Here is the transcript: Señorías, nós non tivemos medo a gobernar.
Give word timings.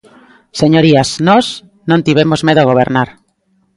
Señorías, 0.61 1.09
nós 1.27 1.45
non 1.89 2.03
tivemos 2.07 2.39
medo 2.47 2.59
a 2.61 2.69
gobernar. 2.71 3.09